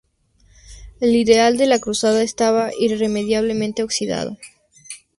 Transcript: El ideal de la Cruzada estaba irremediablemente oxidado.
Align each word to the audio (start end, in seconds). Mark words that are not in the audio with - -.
El 0.99 1.15
ideal 1.15 1.57
de 1.57 1.67
la 1.67 1.77
Cruzada 1.77 2.23
estaba 2.23 2.71
irremediablemente 2.75 3.83
oxidado. 3.83 4.35